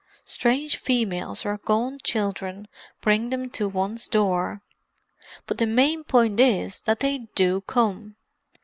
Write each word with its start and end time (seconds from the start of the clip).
Strange 0.25 0.77
females 0.77 1.45
or 1.45 1.57
gaunt 1.57 2.01
children 2.01 2.67
bring 3.01 3.29
them 3.29 3.51
to 3.51 3.69
one's 3.69 4.07
door, 4.07 4.63
but 5.45 5.59
the 5.59 5.67
main 5.67 6.03
point 6.03 6.39
is 6.39 6.81
that 6.81 7.01
they 7.01 7.27
do 7.35 7.61
come. 7.67 8.15